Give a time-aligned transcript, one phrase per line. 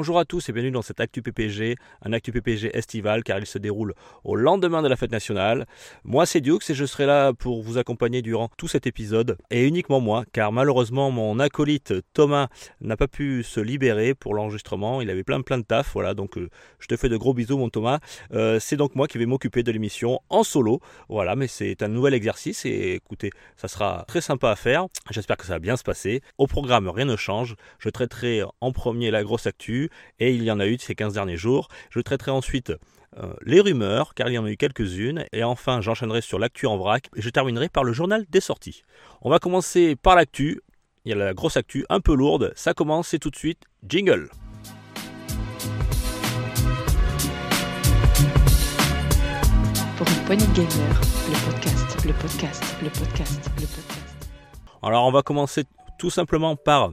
[0.00, 3.44] Bonjour à tous et bienvenue dans cet Actu PPG, un Actu PPG estival car il
[3.44, 3.92] se déroule
[4.24, 5.66] au lendemain de la fête nationale.
[6.04, 9.68] Moi c'est Dukes et je serai là pour vous accompagner durant tout cet épisode et
[9.68, 12.48] uniquement moi car malheureusement mon acolyte Thomas
[12.80, 16.38] n'a pas pu se libérer pour l'enregistrement, il avait plein plein de taf, voilà donc
[16.38, 17.98] euh, je te fais de gros bisous mon Thomas.
[18.32, 20.80] Euh, c'est donc moi qui vais m'occuper de l'émission en solo,
[21.10, 25.36] voilà mais c'est un nouvel exercice et écoutez ça sera très sympa à faire, j'espère
[25.36, 26.22] que ça va bien se passer.
[26.38, 30.50] Au programme rien ne change, je traiterai en premier la grosse actu et il y
[30.50, 31.68] en a eu ces 15 derniers jours.
[31.90, 32.72] Je traiterai ensuite
[33.18, 36.66] euh, les rumeurs, car il y en a eu quelques-unes, et enfin j'enchaînerai sur l'actu
[36.66, 38.82] en vrac, et je terminerai par le journal des sorties.
[39.20, 40.60] On va commencer par l'actu,
[41.04, 43.64] il y a la grosse actu un peu lourde, ça commence, c'est tout de suite,
[43.84, 44.30] jingle
[49.96, 54.00] Pour une poignée de gamers, le podcast, le podcast, le podcast, le podcast.
[54.82, 55.64] Alors on va commencer
[55.98, 56.92] tout simplement par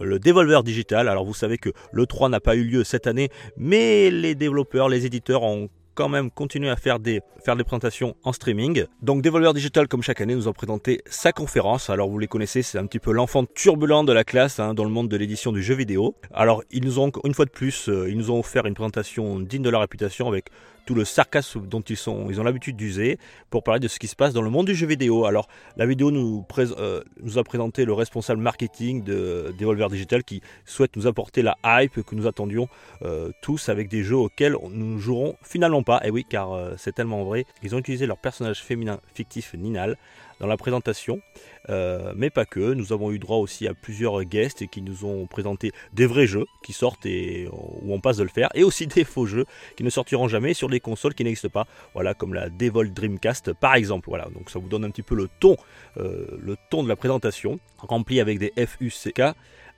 [0.00, 1.08] le Devolver Digital.
[1.08, 4.88] Alors vous savez que le 3 n'a pas eu lieu cette année, mais les développeurs,
[4.88, 5.68] les éditeurs ont
[5.98, 8.84] quand même continué à faire des, faire des présentations en streaming.
[9.02, 11.90] Donc Devolver Digital, comme chaque année, nous a présenté sa conférence.
[11.90, 14.84] Alors vous les connaissez, c'est un petit peu l'enfant turbulent de la classe hein, dans
[14.84, 16.14] le monde de l'édition du jeu vidéo.
[16.32, 19.40] Alors ils nous ont, une fois de plus, euh, ils nous ont offert une présentation
[19.40, 20.50] digne de leur réputation avec
[20.88, 23.18] tout le sarcasme dont ils, sont, ils ont l'habitude d'user
[23.50, 25.26] pour parler de ce qui se passe dans le monde du jeu vidéo.
[25.26, 30.40] Alors, la vidéo nous, euh, nous a présenté le responsable marketing de Devolver Digital qui
[30.64, 32.68] souhaite nous apporter la hype que nous attendions
[33.02, 36.00] euh, tous avec des jeux auxquels nous ne jouerons finalement pas.
[36.04, 37.44] Et oui, car euh, c'est tellement vrai.
[37.62, 39.98] Ils ont utilisé leur personnage féminin fictif Ninal
[40.40, 41.20] dans la présentation,
[41.68, 42.74] euh, mais pas que.
[42.74, 46.46] Nous avons eu droit aussi à plusieurs guests qui nous ont présenté des vrais jeux
[46.64, 49.44] qui sortent et où on passe de le faire, et aussi des faux jeux
[49.76, 53.52] qui ne sortiront jamais sur des consoles qui n'existent pas, voilà comme la Devol Dreamcast
[53.52, 54.08] par exemple.
[54.08, 55.56] Voilà, donc ça vous donne un petit peu le ton,
[55.98, 59.22] euh, le ton de la présentation, rempli avec des FUCK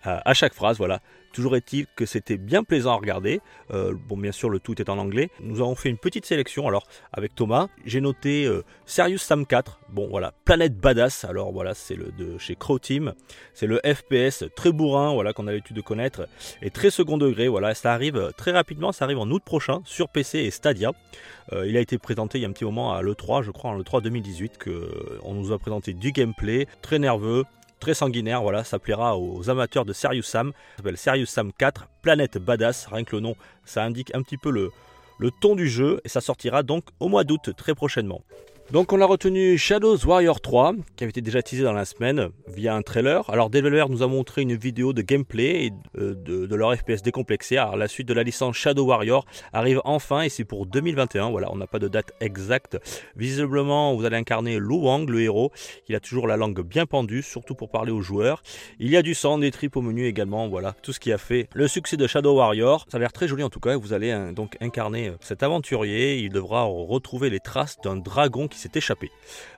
[0.02, 0.78] à, à chaque phrase.
[0.78, 1.00] Voilà.
[1.32, 3.40] Toujours est-il que c'était bien plaisant à regarder.
[3.70, 5.30] Euh, bon, bien sûr, le tout est en anglais.
[5.40, 6.66] Nous avons fait une petite sélection.
[6.66, 9.80] Alors, avec Thomas, j'ai noté euh, Serious Sam 4.
[9.90, 11.24] Bon, voilà, Planète Badass.
[11.24, 13.14] Alors, voilà, c'est le de chez Crow Team.
[13.54, 16.26] C'est le FPS très bourrin, voilà, qu'on a l'habitude de connaître,
[16.62, 17.46] et très second degré.
[17.46, 18.90] Voilà, ça arrive très rapidement.
[18.90, 20.92] Ça arrive en août prochain sur PC et Stadia.
[21.52, 23.70] Euh, il a été présenté il y a un petit moment à l'E3, je crois,
[23.70, 27.44] en l'E3 2018, que euh, on nous a présenté du gameplay très nerveux,
[27.80, 30.52] très sanguinaire, voilà, ça plaira aux amateurs de Serious Sam.
[30.52, 34.36] Ça s'appelle Serious Sam 4, Planète Badass, rien que le nom, ça indique un petit
[34.36, 34.70] peu le,
[35.18, 38.22] le ton du jeu, et ça sortira donc au mois d'août très prochainement.
[38.72, 42.28] Donc on a retenu Shadows Warrior 3, qui avait été déjà teasé dans la semaine
[42.46, 43.28] via un trailer.
[43.28, 47.56] Alors Devolver nous a montré une vidéo de gameplay et euh, de, leur FPS décomplexé.
[47.56, 51.30] Alors la suite de la licence Shadow Warrior arrive enfin et c'est pour 2021.
[51.30, 52.78] Voilà, on n'a pas de date exacte.
[53.16, 55.50] Visiblement, vous allez incarner Lu Wang, le héros.
[55.88, 58.40] Il a toujours la langue bien pendue, surtout pour parler aux joueurs.
[58.78, 60.48] Il y a du sang, des tripes au menu également.
[60.48, 62.86] Voilà, tout ce qui a fait le succès de Shadow Warrior.
[62.88, 63.76] Ça a l'air très joli en tout cas.
[63.76, 66.18] Vous allez hein, donc incarner euh, cet aventurier.
[66.18, 69.10] Il devra retrouver les traces d'un dragon qui s'est échappé.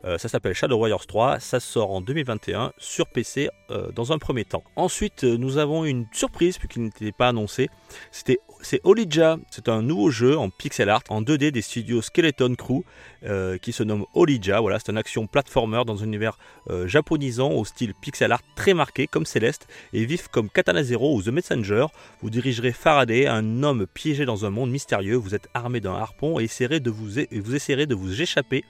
[0.04, 4.18] Euh, ça s'appelle Shadow Warriors 3, ça sort en 2021 sur PC euh, dans un
[4.18, 4.64] premier temps.
[4.76, 7.68] Ensuite, euh, nous avons une surprise puisqu'il n'était pas annoncé.
[8.10, 12.54] C'était c'est Olija, c'est un nouveau jeu en pixel art en 2D des studios Skeleton
[12.54, 12.84] Crew
[13.60, 14.60] qui se nomme Olija.
[14.60, 16.38] Voilà, c'est une action platformer dans un univers
[16.84, 21.22] japonisant au style pixel art très marqué comme Céleste et vif comme Katana Zero ou
[21.24, 21.86] The Messenger.
[22.22, 25.16] Vous dirigerez Faraday, un homme piégé dans un monde mystérieux.
[25.16, 28.64] Vous êtes armé d'un harpon et de vous, et vous essayerez de vous échapper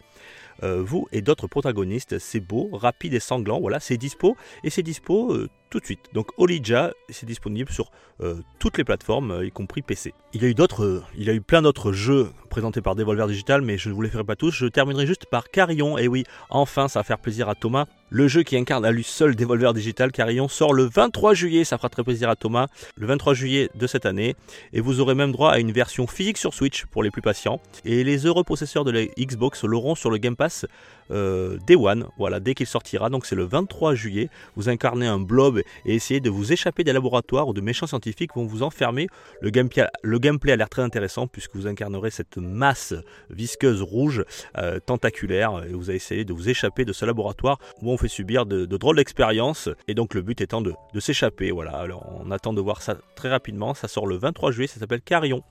[0.63, 2.19] vous et d'autres protagonistes.
[2.19, 3.61] C'est beau, rapide et sanglant.
[3.61, 6.11] Voilà, c'est dispo et c'est dispo euh, tout de suite.
[6.13, 7.91] Donc Olija, c'est disponible sur
[8.21, 10.13] euh, toutes les plateformes, euh, y compris PC.
[10.35, 12.95] Il y a eu d'autres, euh, il y a eu plein d'autres jeux présentés par
[12.95, 14.51] Devolver Digital, mais je ne vous les ferai pas tous.
[14.51, 15.97] Je terminerai juste par Carillon.
[15.97, 17.87] Et oui, enfin, ça va faire plaisir à Thomas.
[18.11, 21.65] Le jeu qui incarne à lui seul Devolver Digital, Carillon, sort le 23 juillet.
[21.65, 22.67] Ça fera très plaisir à Thomas.
[22.97, 24.37] Le 23 juillet de cette année.
[24.75, 27.59] Et vous aurez même droit à une version physique sur Switch pour les plus patients.
[27.87, 30.67] Et les heureux possesseurs de la Xbox l'auront sur le Game Pass
[31.13, 32.07] euh, Day One.
[32.19, 33.11] Voilà, dès qu'il sortira.
[33.11, 34.29] Donc c'est le 23 juillet.
[34.57, 38.35] Vous incarnez un blob et essayez de vous échapper des laboratoires où de méchants scientifiques
[38.35, 39.09] vont vous enfermer.
[39.41, 42.95] Le gameplay, a l'air très intéressant puisque vous incarnerez cette masse
[43.31, 44.25] visqueuse rouge
[44.59, 48.09] euh, tentaculaire et vous allez essayer de vous échapper de ce laboratoire où on fait
[48.09, 51.51] subir de, drôles d'expériences et donc le but étant de, de s'échapper.
[51.51, 53.75] Voilà, alors on attend de voir ça très rapidement.
[53.75, 55.43] Ça sort le 23 juillet, ça s'appelle Carillon.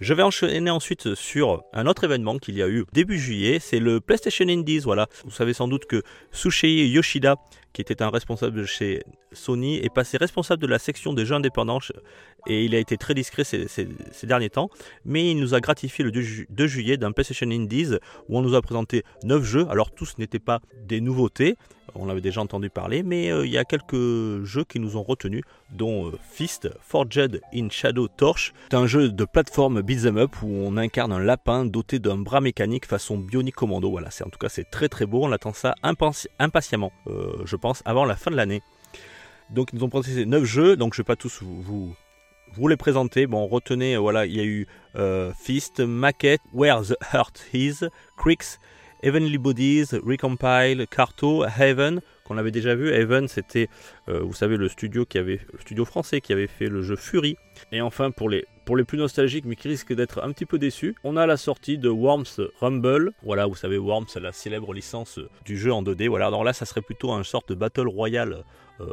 [0.00, 3.78] Je vais enchaîner ensuite sur un autre événement qu'il y a eu début juillet, c'est
[3.78, 4.80] le PlayStation Indies.
[4.80, 6.02] Voilà, vous savez sans doute que
[6.32, 7.36] Sushei Yoshida,
[7.74, 11.80] qui était un responsable chez Sony, est passé responsable de la section des jeux indépendants
[12.46, 13.66] et il a été très discret ces,
[14.22, 14.70] derniers temps.
[15.04, 17.96] Mais il nous a gratifié le 2, juillet d'un PlayStation Indies
[18.28, 19.66] où on nous a présenté 9 jeux.
[19.68, 21.56] Alors tous n'étaient pas des nouveautés,
[21.94, 25.02] on l'avait déjà entendu parler, mais euh, il y a quelques jeux qui nous ont
[25.02, 28.52] retenus, dont euh, Fist, Forged in Shadow Torch.
[28.70, 32.40] C'est un jeu de plateforme beat'em up où on incarne un lapin doté d'un bras
[32.40, 33.90] mécanique façon Bionic Commando.
[33.90, 37.56] Voilà, c'est en tout cas c'est très très beau, on attend ça impatiemment, euh, je
[37.84, 38.62] avant la fin de l'année.
[39.50, 41.94] Donc ils nous ont présenté 9 jeux, donc je ne vais pas tous vous,
[42.52, 43.26] vous, les présenter.
[43.26, 44.66] Bon, retenez, voilà, il y a eu
[45.38, 47.84] Fist, Maquette, Where the Heart Is,
[48.16, 48.58] Creeks,
[49.04, 52.88] Heavenly Bodies, Recompile, Carto, Heaven, qu'on avait déjà vu.
[52.90, 53.68] Heaven, c'était,
[54.08, 56.96] euh, vous savez, le studio, qui avait, le studio français qui avait fait le jeu
[56.96, 57.36] Fury.
[57.70, 60.58] Et enfin, pour les, pour les plus nostalgiques, mais qui risquent d'être un petit peu
[60.58, 63.12] déçus, on a la sortie de Worms Rumble.
[63.22, 66.08] Voilà, vous savez, Worms, la célèbre licence du jeu en 2D.
[66.08, 68.44] Voilà, alors là, ça serait plutôt un sorte de Battle Royale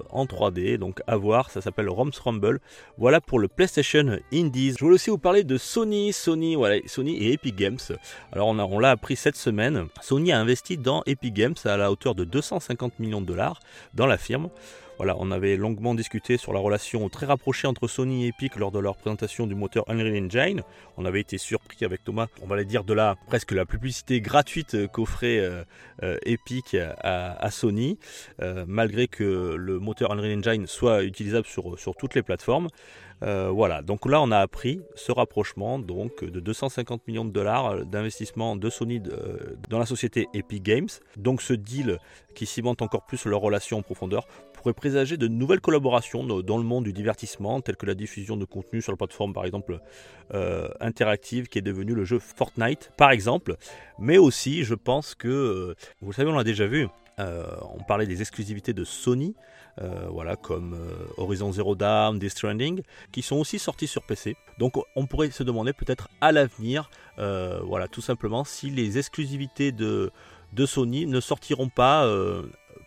[0.10, 0.78] en 3D.
[0.78, 2.60] Donc à voir, ça s'appelle Roms Rumble.
[2.98, 4.76] Voilà pour le PlayStation Indies.
[4.78, 7.80] Je voulais aussi vous parler de Sony, Sony, voilà, Sony et Epic Games.
[8.32, 9.88] Alors on, on l'a appris cette semaine.
[10.02, 13.60] Sony a investi dans Epic Games à la hauteur de 250 millions de dollars
[13.94, 14.50] dans la firme.
[15.02, 18.72] Voilà, on avait longuement discuté sur la relation très rapprochée entre Sony et Epic lors
[18.72, 20.62] de leur présentation du moteur Unreal Engine.
[20.96, 24.78] On avait été surpris avec Thomas, on va dire de la presque la publicité gratuite
[24.92, 25.64] qu'offrait euh,
[26.04, 27.98] euh, Epic à, Sony,
[28.44, 32.68] euh, malgré que le moteur Unreal Engine soit utilisable sur, sur toutes les plateformes.
[33.22, 38.56] voilà, donc là on a appris ce rapprochement donc de 250 millions de dollars d'investissement
[38.56, 39.02] de Sony
[39.70, 40.90] dans la société Epic Games.
[41.18, 42.00] Donc ce deal
[42.34, 44.26] qui cimente encore plus leur relation en profondeur
[44.62, 48.46] pourrait présager de nouvelles collaborations dans le monde du divertissement, telles que la diffusion de
[48.46, 49.80] contenu sur la plateforme par exemple
[50.34, 53.56] euh, interactive qui est devenue le jeu Fortnite par exemple.
[54.00, 56.88] Mais aussi, je pense que, euh, vous le savez, on l'a déjà vu,
[57.20, 57.46] euh,
[57.76, 59.36] on parlait des exclusivités de Sony,
[60.10, 60.78] voilà, comme
[61.18, 62.82] Horizon Zero Dawn, Death Stranding,
[63.12, 64.36] qui sont aussi sortis sur PC.
[64.60, 70.12] Donc on pourrait se demander peut-être à l'avenir, voilà, tout simplement, si les exclusivités de,
[70.54, 72.06] de Sony ne sortiront pas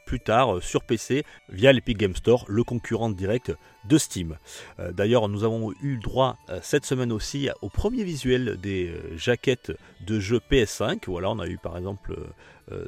[0.04, 3.52] plus tard euh, sur PC via l'Epic Game Store, le concurrent direct
[3.84, 4.38] de Steam.
[4.78, 9.72] Euh, d'ailleurs, nous avons eu droit euh, cette semaine aussi au premier visuel des jaquettes
[10.06, 11.00] de jeux PS5.
[11.06, 12.16] Voilà, on a eu par exemple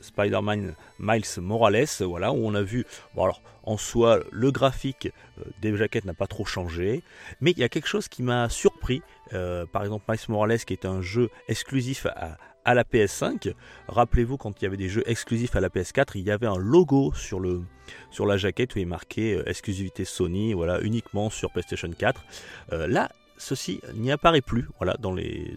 [0.01, 5.13] Spider-Man Miles Morales, voilà, où on a vu, bon alors en soi, le graphique
[5.61, 7.03] des jaquettes n'a pas trop changé,
[7.41, 9.03] mais il y a quelque chose qui m'a surpris.
[9.31, 13.55] par exemple, Miles Morales, qui est un jeu exclusif à, la PS5.
[13.89, 16.59] Rappelez-vous, quand il y avait des jeux exclusifs à la PS4, il y avait un
[16.59, 17.63] logo sur, le,
[18.11, 22.25] sur la jaquette où il est marqué euh, exclusivité Sony, voilà, uniquement sur PlayStation 4.
[22.73, 24.69] Euh, là, ceci n'y apparaît plus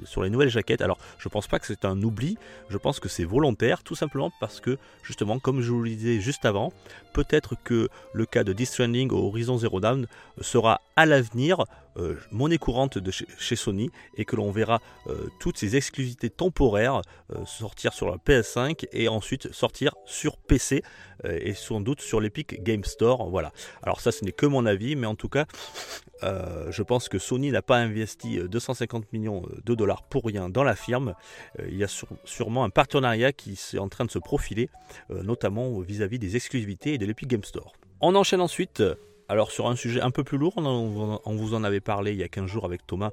[0.06, 0.82] sur les nouvelles jaquettes.
[0.82, 2.38] Alors, je pense pas que c'est un oubli,
[2.70, 6.20] je pense que c'est volontaire, tout simplement parce que, justement, comme je vous le disais
[6.20, 6.74] juste avant,
[7.14, 10.08] peut-être que le cas de Death Stranding au Horizon Zero Dawn
[10.42, 11.66] sera à l'avenir
[12.00, 17.02] euh, monnaie courante de chez, Sony et que l'on verra euh, toutes ces exclusivités temporaires
[17.34, 20.84] euh, sortir sur la PS5 et ensuite sortir sur PC
[21.26, 23.30] et sans doute sur l'Epic Game Store.
[23.30, 23.52] Voilà.
[23.84, 25.48] Alors ça ce n'est que mon avis, mais en tout cas
[26.22, 30.78] je pense que Sony n'a pas investi 250 millions de dollars pour rien dans la
[30.78, 31.16] firme.
[31.68, 31.90] il y a
[32.24, 34.70] sûrement un partenariat qui est en train de se profiler,
[35.10, 37.74] notamment vis-à-vis des exclusivités et de l'Epic Game Store.
[38.00, 38.82] On enchaîne ensuite
[39.30, 42.24] alors sur un sujet un peu plus lourd, on, vous en avait parlé il y
[42.24, 43.12] a 15 jours avec Thomas,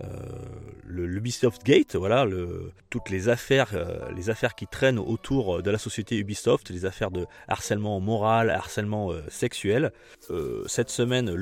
[0.00, 2.26] le Ubisoft Gate, voilà,
[2.90, 7.10] toutes les affaires, euh, les affaires qui traînent autour de la société Ubisoft, les affaires
[7.10, 9.92] de harcèlement moral, harcèlement euh, sexuel.
[10.66, 11.34] cette semaine,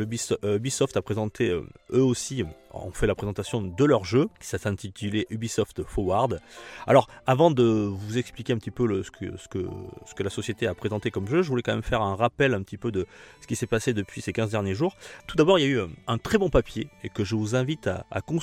[0.42, 2.44] Ubisoft a présenté eux aussi
[2.74, 6.40] ont fait la présentation de leur jeu qui s'intitulait Ubisoft Forward.
[6.86, 11.28] Alors, avant de vous expliquer un petit peu ce, que, la société a présenté comme
[11.28, 13.06] jeu, je voulais quand même faire un rappel un petit peu de
[13.40, 14.96] ce qui s'est passé depuis ces 15 derniers jours.
[15.26, 17.88] Tout d'abord, il y a eu un très bon papier et que je vous invite
[17.88, 18.41] à, consulter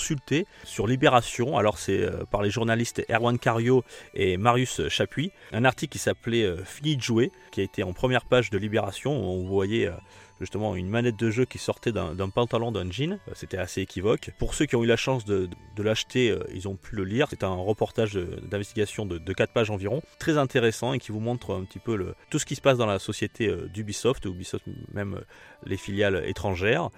[0.64, 1.58] sur Libération.
[1.58, 5.32] Alors, c'est euh, par les journalistes Erwan Cario et Marius Chapuis.
[5.52, 8.58] Un article qui s'appelait euh, Fini de jouer, qui a été en première page de
[8.58, 9.12] Libération.
[9.12, 9.94] Où on voyait euh,
[10.40, 13.14] justement une manette de jeu qui sortait d'un pantalon d'un jean.
[13.14, 14.32] Euh, c'était assez équivoque.
[14.38, 17.28] Pour ceux qui ont eu la chance de, l'acheter, euh, ils ont pu le lire.
[17.30, 21.64] C'est un reportage d'investigation de, 4 pages environ, très intéressant et qui vous montre un
[21.64, 25.22] petit peu tout ce qui se passe dans la société euh, d'Ubisoft, Ubisoft même
[25.66, 26.90] les filiales étrangères,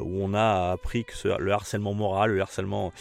[0.00, 2.92] où on a appris que le harcèlement moral, le harcèlement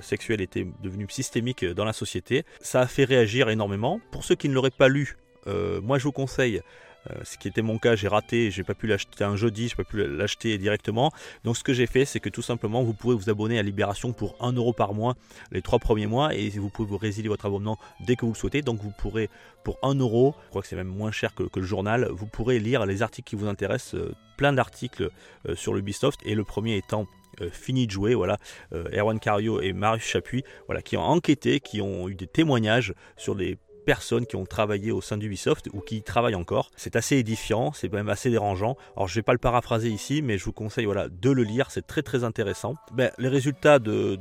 [0.00, 2.44] sexuel était devenu systémique dans la société.
[2.60, 4.00] Ça a fait réagir énormément.
[4.12, 5.16] Pour ceux qui ne l'auraient pas lu,
[5.46, 6.89] moi je vous conseille Euh,
[7.22, 9.84] ce qui était mon cas, j'ai raté, j'ai pas pu l'acheter un jeudi, j'ai pas
[9.84, 11.10] pu l'acheter directement.
[11.44, 14.12] Donc ce que j'ai fait, c'est que tout simplement, vous pouvez vous abonner à Libération
[14.12, 15.14] pour 1 euro par mois
[15.50, 18.36] les trois premiers mois et vous pouvez vous résilier votre abonnement dès que vous le
[18.36, 18.62] souhaitez.
[18.62, 19.30] Donc vous pourrez,
[19.64, 22.58] pour 1 euro, je crois que c'est même moins cher que, le journal, vous pourrez
[22.58, 25.10] lire les articles qui vous intéressent, euh, plein d'articles
[25.48, 27.06] euh, sur l'Ubisoft et le premier étant
[27.52, 28.36] fini de jouer, voilà,
[28.70, 33.34] Erwan Cario et Marius Chapuis, voilà, qui ont enquêté, qui ont eu des témoignages sur
[33.34, 33.56] les
[33.90, 36.70] personnes qui ont travaillé au sein d'Ubisoft ou qui y travaillent encore.
[36.76, 38.76] C'est assez édifiant, c'est même assez dérangeant.
[38.94, 41.72] Alors je vais pas le paraphraser ici, mais je vous conseille voilà, de le lire,
[41.72, 42.76] c'est très très intéressant.
[42.92, 44.16] Ben, les résultats de,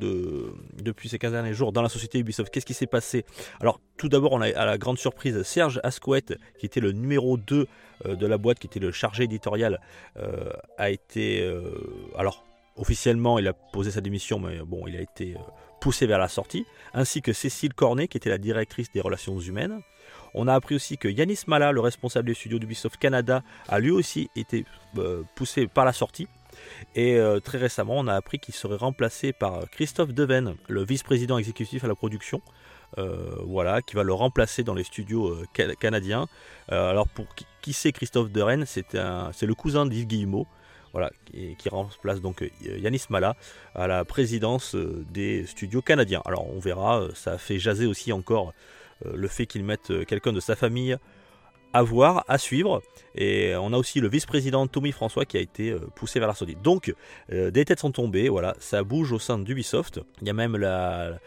[0.82, 3.26] depuis ces 15 derniers jours dans la société Ubisoft, qu'est-ce qui s'est passé?
[3.60, 7.38] Alors tout d'abord, on a à la grande surprise Serge Asquette, qui était le numéro
[7.38, 7.68] 2
[8.08, 9.80] euh, de la boîte, qui était le chargé éditorial,
[10.18, 10.50] euh,
[10.80, 11.44] a été...
[11.44, 11.62] Euh,
[12.18, 12.44] alors
[12.76, 15.36] officiellement, il a posé sa démission, mais bon, il a été
[15.80, 19.82] poussé vers la sortie, ainsi que Cécile Cornet, qui était la directrice des relations humaines.
[20.34, 23.92] On a appris aussi que Yanis Mala, le responsable des studios d'Ubisoft Canada, a lui
[23.92, 24.66] aussi été
[24.98, 26.28] euh, poussé par la sortie.
[26.96, 31.38] Et euh, très récemment, on a appris qu'il serait remplacé par Christophe Deven, le vice-président
[31.38, 32.42] exécutif à la production,
[32.98, 35.38] euh, voilà, qui va le remplacer dans les studios
[35.80, 36.28] canadiens.
[36.70, 37.28] alors pour
[37.62, 38.66] qui, c'est Christophe Deven?
[38.66, 40.48] C'est le cousin d'Yves Guillemot,
[40.94, 41.12] voilà,
[41.58, 43.36] qui, remplace donc euh, Yanis Mala
[43.76, 46.22] à la présidence euh, des studios canadiens.
[46.26, 48.54] Alors on verra, euh, ça fait jaser aussi encore
[49.06, 50.98] le fait qu'ils mettent quelqu'un de sa famille
[51.72, 52.82] à voir, à suivre.
[53.16, 56.54] Et on a aussi le vice-président Tommy François qui a été poussé vers la.
[56.62, 56.94] Donc
[57.30, 60.02] des têtes sont tombées, voilà, ça bouge au sein d'Ubisoft.
[60.20, 61.18] Il y a même la,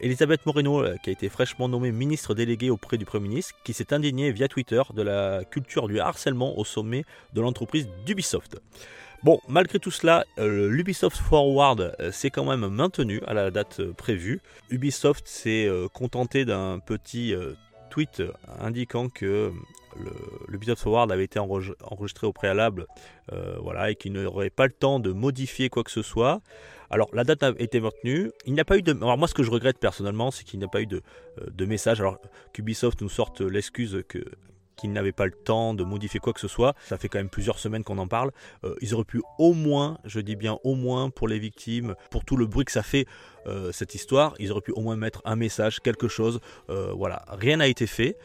[0.00, 3.92] Elisabeth Moreno qui a été fraîchement nommée ministre déléguée auprès du Premier ministre, qui s'est
[3.92, 7.04] indignée via Twitter de la culture du harcèlement au sommet
[7.34, 8.60] de l'entreprise d'Ubisoft.
[9.24, 13.78] Bon, malgré tout cela, euh, l'Ubisoft Forward euh, s'est quand même maintenu à la date
[13.78, 14.40] euh, prévue.
[14.68, 17.34] Ubisoft s'est contenté d'un petit
[17.90, 18.22] tweet
[18.58, 19.52] indiquant que
[20.48, 22.86] l'Ubisoft Forward avait été enregistré au préalable
[23.60, 26.40] voilà, et qu'il n'aurait pas le temps de modifier quoi que ce soit.
[26.90, 28.30] Alors la date a été maintenue.
[28.46, 28.92] Il n'y a pas eu de.
[28.94, 31.02] Alors moi ce que je regrette personnellement, c'est qu'il n'y a pas eu de,
[31.50, 32.00] de message.
[32.00, 32.18] Alors
[32.54, 34.24] qu'Ubisoft nous sorte l'excuse que
[34.76, 36.74] qu'ils n'avaient pas le temps de modifier quoi que ce soit.
[36.88, 38.32] Ça fait quand même plusieurs semaines qu'on en parle.
[38.64, 42.24] Euh, ils auraient pu au moins, je dis bien au moins pour les victimes, pour
[42.24, 43.06] tout le bruit que ça fait
[43.46, 46.40] euh, cette histoire, ils auraient pu au moins mettre un message, quelque chose.
[46.70, 48.16] Euh, voilà, rien n'a été fait.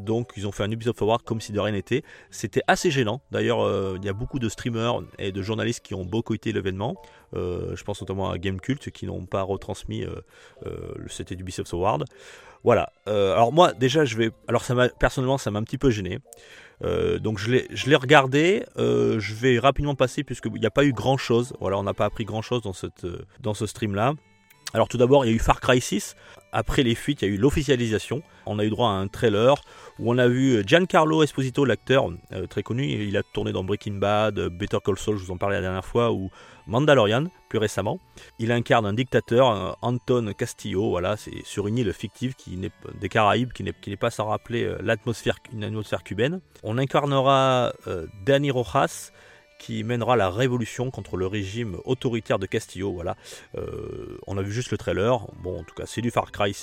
[0.00, 2.02] donc ils ont fait un Ubisoft Forward comme si de rien n'était.
[2.30, 3.20] C'était assez gênant.
[3.30, 3.60] D'ailleurs,
[3.96, 6.96] il y a beaucoup de streamers et de journalistes qui ont boycotté l'événement.
[7.34, 10.06] je pense notamment à Gamecult qui n'ont pas retransmis
[10.64, 12.04] le CT d'Ubisoft Forward.
[12.64, 12.92] Voilà.
[13.08, 14.30] Euh, alors moi, déjà, je vais.
[14.46, 16.18] Alors ça m'a personnellement, ça m'a un petit peu gêné.
[16.84, 18.64] Euh, donc je l'ai regardé.
[18.76, 21.54] Euh, je vais rapidement passer puisqu'il n'y a pas eu grand chose.
[21.60, 23.06] Voilà, on n'a pas appris grand chose dans cette
[23.40, 24.14] dans ce stream là.
[24.74, 26.14] Alors tout d'abord, il y a eu Far Cry 6.
[26.52, 28.22] Après les fuites, il y a eu l'officialisation.
[28.44, 29.54] On a eu droit à un trailer
[29.98, 32.10] où on a vu Giancarlo Esposito, l'acteur
[32.50, 32.86] très connu.
[32.86, 35.84] Il a tourné dans Breaking Bad, Better Call Saul, je vous en parlais la dernière
[35.84, 36.30] fois, ou
[36.66, 37.98] Mandalorian, plus récemment.
[38.38, 42.58] Il incarne un dictateur, Anton Castillo, voilà, c'est sur une île fictive qui
[43.00, 45.38] des Caraïbes, qui n'est pas sans rappeler euh, l'atmosphère,
[46.04, 46.40] cubaine.
[46.62, 49.12] On incarnera euh, Danny Rojas,
[49.58, 52.92] qui mènera la révolution contre le régime autoritaire de Castillo.
[52.92, 53.16] Voilà,
[53.56, 55.26] euh, on a vu juste le trailer.
[55.42, 56.56] Bon, en tout cas, c'est du Far Cry.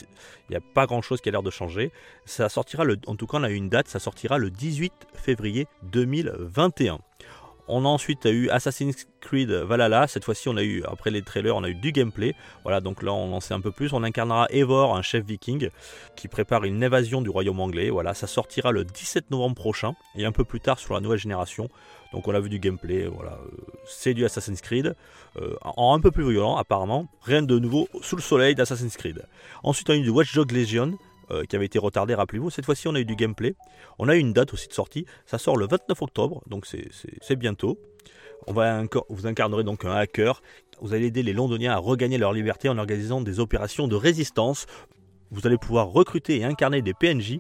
[0.50, 1.92] Il n'y a pas grand chose qui a l'air de changer.
[2.26, 3.88] Ça sortira en tout cas, on a une date.
[3.88, 7.00] Ça sortira le 18 février 2021.
[7.68, 10.08] On a ensuite eu Assassin's Creed Valhalla.
[10.08, 12.36] Cette fois-ci, on a eu, après les trailers, on a eu du gameplay.
[12.64, 13.94] Voilà, donc là, on en sait un peu plus.
[13.94, 15.70] On incarnera Eivor, un chef viking,
[16.16, 17.90] qui prépare une évasion du royaume anglais.
[17.90, 21.20] Voilà, ça sortira le 17 novembre prochain et un peu plus tard sur la nouvelle
[21.20, 21.70] génération.
[22.16, 24.96] Donc on a vu du gameplay, voilà, euh, c'est du Assassin's Creed,
[25.36, 29.26] euh, en un peu plus violent apparemment, rien de nouveau sous le soleil d'Assassin's Creed.
[29.64, 30.98] Ensuite on a eu du Watch Dogs Legion,
[31.32, 32.50] euh, qui avait été retardé, rappelez-vous.
[32.50, 33.56] Cette fois-ci, on a eu du gameplay.
[34.00, 35.06] On a eu une date aussi de sortie.
[35.26, 37.80] Ça sort le 29 octobre, donc c'est bientôt.
[38.48, 40.42] On va vous incarnerez donc un hacker.
[40.82, 44.68] Vous allez aider les Londoniens à regagner leur liberté en organisant des opérations de résistance.
[45.32, 47.40] Vous allez pouvoir recruter et incarner des PNJ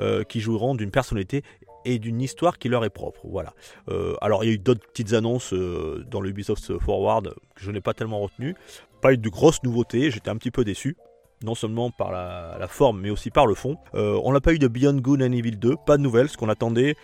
[0.00, 1.42] euh, qui joueront d'une personnalité
[1.84, 3.20] et d'une histoire qui leur est propre.
[3.24, 3.54] Voilà.
[3.88, 7.70] Euh, alors il y a eu d'autres petites annonces dans le Ubisoft Forward que je
[7.70, 8.54] n'ai pas tellement retenu.
[9.00, 10.96] Pas eu de grosses nouveautés, j'étais un petit peu déçu
[11.42, 13.78] non seulement par la, forme, mais aussi par le fond.
[13.94, 16.36] Euh, on n'a pas eu de Beyond Good and Evil 2, pas de nouvelles, ce
[16.36, 16.96] qu'on attendait.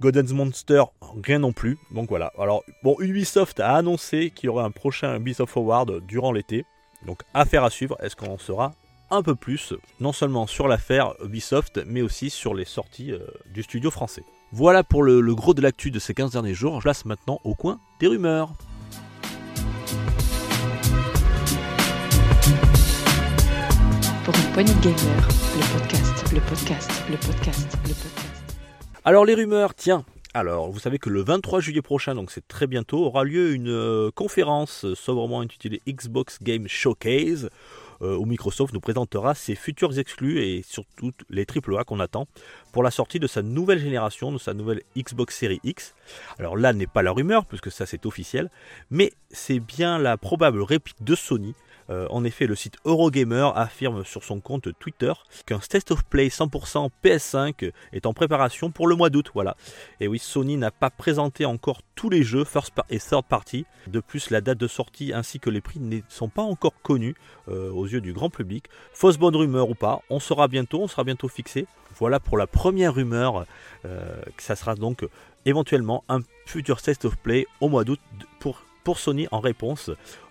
[0.00, 0.84] Godden's Monster,
[1.22, 1.78] rien non plus.
[1.92, 2.32] Donc voilà.
[2.38, 6.64] Alors, bon, Ubisoft a annoncé qu'il y aurait un prochain Ubisoft Forward durant l'été.
[7.06, 7.96] Donc, affaire à suivre.
[8.02, 8.72] Est-ce qu'on en saura
[9.10, 13.20] un peu plus, non seulement sur l'affaire Ubisoft, mais aussi sur les sorties euh,
[13.52, 14.24] du studio français.
[14.50, 16.76] Voilà pour le, le gros de l'actu de ces 15 derniers jours.
[16.76, 18.54] Je place maintenant au coin des rumeurs.
[24.62, 28.44] De gamer, le podcast, le podcast, le podcast, le podcast.
[29.04, 32.68] Alors les rumeurs, tiens, alors, vous savez que le 23 juillet prochain, donc c'est très
[32.68, 37.50] bientôt, aura lieu une euh, conférence sobrement intitulée Xbox Game Showcase,
[38.02, 42.26] euh, où Microsoft nous présentera ses futurs exclus et surtout les AAA qu'on attend
[42.72, 45.94] pour la sortie de sa nouvelle génération, de sa nouvelle Xbox Series X.
[46.38, 48.50] Alors là n'est pas la rumeur, puisque ça c'est officiel,
[48.90, 51.54] mais c'est bien la probable réplique de Sony
[51.90, 55.12] euh, en effet, le site Eurogamer affirme sur son compte Twitter
[55.46, 59.30] qu'un State of Play 100% PS5 est en préparation pour le mois d'août.
[59.34, 59.56] Voilà.
[60.00, 63.66] Et oui, Sony n'a pas présenté encore tous les jeux first et third party.
[63.86, 67.14] De plus, la date de sortie ainsi que les prix ne sont pas encore connus
[67.48, 68.64] euh, aux yeux du grand public.
[68.92, 71.66] Fausse bonne rumeur ou pas, on sera bientôt, on sera bientôt fixé.
[71.96, 73.46] Voilà pour la première rumeur,
[73.84, 75.06] euh, que ça sera donc
[75.44, 78.00] éventuellement un futur State of Play au mois d'août
[78.40, 79.90] pour pour Sony en réponse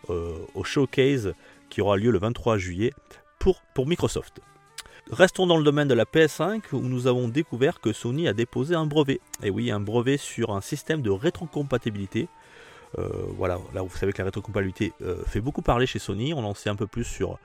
[0.10, 1.34] euh, au showcase
[1.70, 2.94] qui aura lieu le 23 juillet
[3.40, 4.40] pour, pour Microsoft.
[5.12, 8.76] Restons dans le domaine de la PS5 où nous avons découvert que Sony a déposé
[8.76, 9.20] un brevet.
[9.42, 12.30] Et oui, un brevet sur un système de rétrocompatibilité.
[13.00, 16.34] Euh, voilà, là vous savez que la rétrocompatibilité euh, fait beaucoup parler chez Sony.
[16.34, 17.38] On en sait un peu plus sur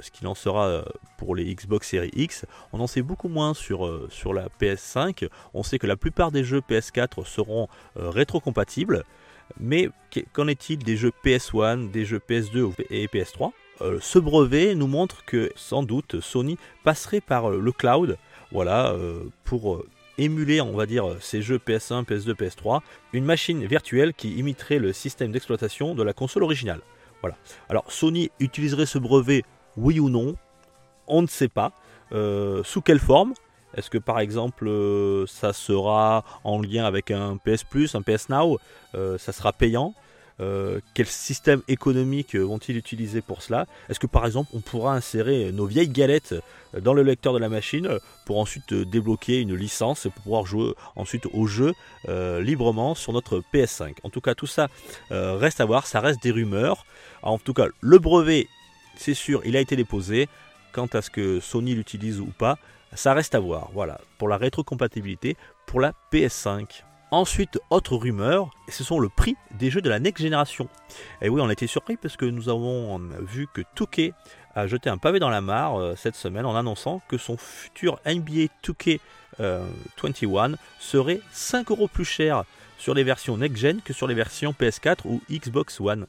[0.00, 0.82] ce qu'il en sera
[1.18, 2.46] pour les Xbox Series X.
[2.72, 5.28] On en sait beaucoup moins sur, sur la PS5.
[5.52, 9.04] On sait que la plupart des jeux PS4 seront rétrocompatibles.
[9.60, 9.88] Mais
[10.32, 15.24] qu'en est-il des jeux PS1, des jeux PS2 et PS3 euh, Ce brevet nous montre
[15.24, 18.18] que sans doute Sony passerait par euh, le cloud,
[18.52, 19.82] voilà, euh, pour
[20.18, 20.86] émuler, on va
[21.20, 22.80] ces jeux PS1, PS2, PS3,
[23.12, 26.80] une machine virtuelle qui imiterait le système d'exploitation de la console originale.
[27.20, 27.36] Voilà.
[27.68, 29.44] Alors Sony utiliserait ce brevet,
[29.76, 30.36] oui ou non?
[31.06, 31.72] On ne sait pas.
[32.10, 33.34] sous quelle forme?
[33.76, 38.28] Est-ce que par exemple euh, ça sera en lien avec un PS Plus, un PS
[38.28, 38.58] Now
[38.94, 39.94] euh, Ça sera payant
[40.40, 43.66] euh, quel système économique vont-ils utiliser pour cela?
[43.88, 46.34] Est-ce que par exemple on pourra insérer nos vieilles galettes
[46.76, 47.88] dans le lecteur de la machine
[48.26, 51.72] pour ensuite débloquer une licence et pour pouvoir jouer ensuite au jeu
[52.40, 54.66] librement sur notre PS5 En tout cas tout ça
[55.10, 56.84] reste à voir, ça reste des rumeurs.
[57.22, 58.48] en tout cas le brevet
[58.96, 60.28] c'est sûr il a été déposé.
[60.72, 62.58] Quant à ce que Sony l'utilise ou pas,
[62.94, 65.36] ça reste à voir, voilà, pour la rétrocompatibilité
[65.66, 66.82] pour la PS5.
[67.10, 70.68] Ensuite, autre rumeur, ce sont le prix des jeux de la next génération.
[71.22, 74.12] Et oui, on a été surpris parce que nous avons vu que Touquet
[74.54, 78.00] a jeté un pavé dans la mare euh, cette semaine en annonçant que son futur
[78.06, 79.00] NBA 2K
[79.38, 82.44] 21 serait 5 euros plus cher
[82.78, 86.06] sur les versions next-gen que sur les versions PS4 ou Xbox One,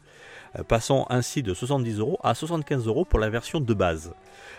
[0.58, 4.14] euh, passant ainsi de 70 euros à 75 euros pour la version de base.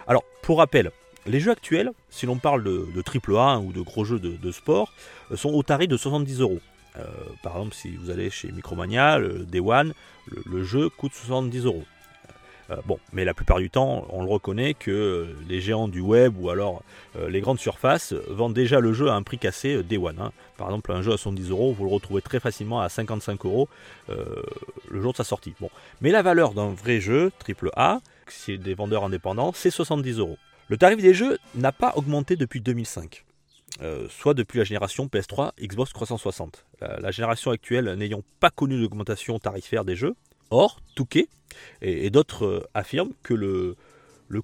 [0.07, 0.91] Alors, pour rappel,
[1.27, 4.93] les jeux actuels, si l'on parle de, AAA ou de gros jeux de, sport,
[5.31, 6.61] euh, sont au tarif de 70 euros.
[6.97, 7.05] Euh,
[7.43, 9.93] par exemple, si vous allez chez Micromania, le Day One,
[10.47, 11.85] le, jeu coûte 70 euros.
[12.71, 16.35] Euh, bon, mais la plupart du temps, on le reconnaît que les géants du web
[16.41, 16.83] ou alors
[17.29, 20.19] les grandes surfaces vendent déjà le jeu à un prix cassé Day One.
[20.21, 20.33] Hein.
[20.57, 23.69] Par exemple, un jeu à 70 euros, vous le retrouvez très facilement à 55 euros
[24.09, 25.55] le jour de sa sortie.
[25.61, 30.19] Bon, mais la valeur d'un vrai jeu AAA, si c'est des vendeurs indépendants, c'est 70
[30.19, 30.39] euros.
[30.69, 33.25] Le tarif des jeux n'a pas augmenté depuis 2005.
[33.83, 36.67] Euh, soit depuis la génération PS3 Xbox 360.
[36.81, 40.15] La, génération actuelle n'ayant pas connu d'augmentation tarifaire des jeux.
[40.51, 41.29] Or, Touquet
[41.83, 43.77] et, d'autres euh, affirment que le,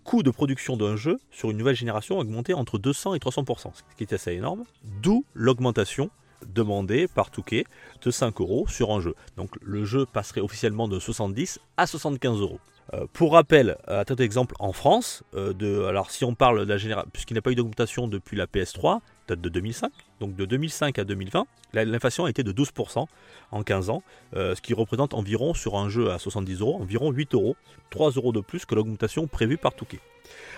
[0.04, 3.72] coût de production d'un jeu sur une nouvelle génération a augmenté entre 200 et 300%,
[3.74, 4.62] ce qui est assez énorme.
[5.02, 6.11] D'où l'augmentation
[6.46, 7.64] demandée par Touquet
[8.02, 9.14] de 5 euros sur un jeu.
[9.37, 12.61] Donc le jeu passerait officiellement de 70 à 75 euros.
[12.95, 16.79] Euh, pour rappel, à titre d'exemple, en France, euh, alors si on parle de la
[16.79, 19.90] génération, puisqu'il n'y a pas eu d'augmentation depuis la PS3, date de 2005,
[20.21, 23.07] donc de 2005 à 2020, l'inflation a été de 12%
[23.51, 24.03] en 15 ans,
[24.37, 27.57] euh, ce qui représente environ, sur un jeu à 70 euros, environ 8 euros,
[27.90, 30.01] 3 euros de plus que l'augmentation prévue par Touquet.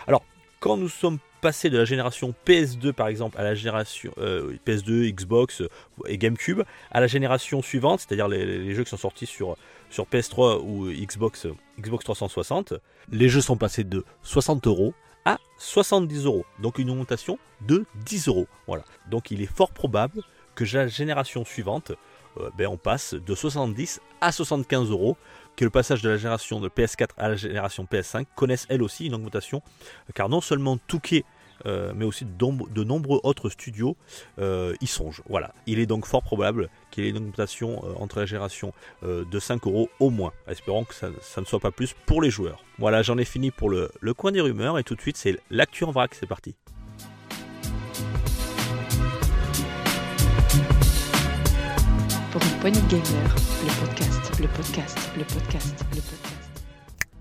[0.07, 0.25] Alors,
[0.61, 5.63] quand nous sommes passés de la génération PS2 par exemple à la génération PS2, Xbox
[6.07, 9.59] et GameCube à la génération suivante, c'est-à-dire les, jeux qui sont sortis sur
[9.91, 11.47] sur PS3 ou Xbox,
[11.79, 12.75] Xbox 360,
[13.11, 14.95] les jeux sont passés de 60 euros
[15.25, 16.45] à 70 euros.
[16.59, 18.47] Donc une augmentation de 10 euros.
[18.67, 18.85] Voilà.
[19.11, 20.23] Donc il est fort probable
[20.55, 21.93] que la génération suivante,
[22.39, 25.17] euh, ben on passe de 70 à 75 euros.
[25.57, 29.07] Que le passage de la génération de PS4 à la génération PS5 connaisse elle aussi
[29.07, 29.63] une augmentation.
[30.15, 31.25] Car non seulement Touquet
[31.67, 33.97] euh, mais aussi de, nombreux autres studios
[34.39, 35.23] euh, y songent.
[35.29, 35.53] Voilà.
[35.67, 39.39] Il est donc fort probable qu'il y ait une augmentation euh, entre la génération de
[39.39, 40.33] 5 euros au moins.
[40.49, 42.65] Espérons que ça, ne soit pas plus pour les joueurs.
[42.79, 45.85] Voilà, j'en ai fini pour le, coin des rumeurs et tout de suite c'est l'actu
[45.85, 46.55] en vrac, c'est parti.
[52.33, 56.34] Pour une poignée gamer, le podcast, le podcast, le podcast, le podcast.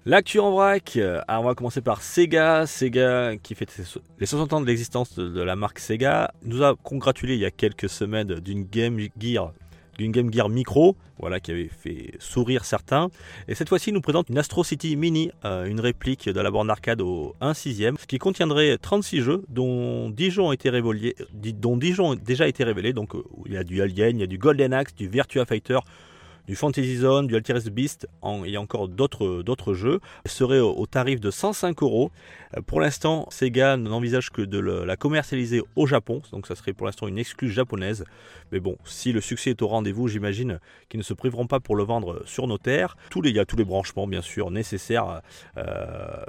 [0.06, 2.68] L'actu en vrac, euh, alors on va commencer par Sega.
[2.68, 3.70] Sega qui fait
[4.20, 7.52] les 60 ans de l'existence de, la marque Sega nous a congratulé il y a
[7.52, 9.54] quelques semaines d'une Game Gear
[9.98, 13.10] Game Gear Micro, voilà, qui avait fait sourire certains.
[13.48, 16.52] Et cette fois-ci, il nous présente une Astro City Mini, euh, une réplique de la
[16.52, 21.78] borne arcade au 1 6 qui contiendrait 36 jeux, dont 10 jeux ont été dont
[21.78, 22.94] 10 jeux ont déjà été révélés.
[22.94, 25.46] Donc, euh, il y a du Alien, il y a du Golden Axe, du Virtua
[25.46, 25.80] Fighter,
[26.48, 28.08] du Fantasy Zone, du Altered Beast
[28.46, 30.00] et encore d'autres jeux.
[30.26, 32.12] serait au, tarif de 105 euros.
[32.56, 36.86] Euh, pour l'instant, Sega n'envisage que de la commercialiser au Japon, donc ça serait pour
[36.86, 38.06] l'instant une exclue japonaise.
[38.52, 41.76] Mais bon, si le succès est au rendez-vous, j'imagine qu'ils ne se priveront pas pour
[41.76, 42.98] le vendre sur nos terres.
[43.10, 45.22] Tous les, il y a tous les branchements bien sûr nécessaires
[45.58, 45.64] euh,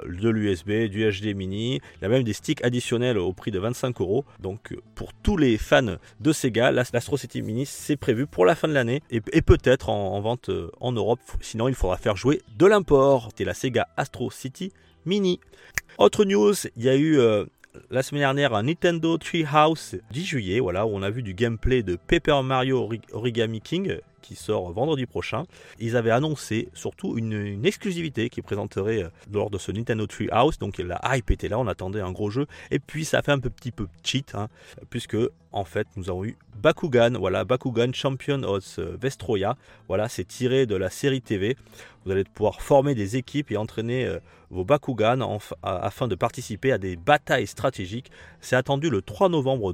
[0.07, 1.75] de l'USB, du HD mini.
[1.75, 4.25] Il y a même des sticks additionnels au prix de 25 euros.
[4.39, 8.67] Donc pour tous les fans de Sega, l'Astro City Mini c'est prévu pour la fin
[8.67, 11.19] de l'année et, peut-être en, vente euh, en Europe.
[11.41, 13.27] Sinon, il faudra faire jouer de l'import.
[13.29, 14.71] C'était la Sega Astro City
[15.05, 15.39] Mini.
[15.97, 17.45] Autre news, il y a eu euh,
[17.89, 21.83] la semaine dernière un Nintendo Treehouse 10 juillet, voilà, où on a vu du gameplay
[21.83, 25.43] de Paper Mario Origami King qui sort vendredi prochain.
[25.79, 30.57] Ils avaient annoncé surtout une, exclusivité qui présenterait euh, lors de ce Nintendo Treehouse.
[30.57, 32.47] Donc la hype était là, on attendait un gros jeu.
[32.71, 34.47] Et puis ça fait un petit peu cheat, hein,
[34.89, 35.17] puisque
[35.51, 39.57] en fait nous avons eu Bakugan, voilà Bakugan Champion of Vestroya.
[39.87, 41.55] Voilà, c'est tiré de la série TV.
[42.05, 46.77] Vous allez pouvoir former des équipes et entraîner euh, vos Bakugan afin de participer à
[46.77, 48.11] des batailles stratégiques.
[48.41, 49.73] C'est attendu le 3 novembre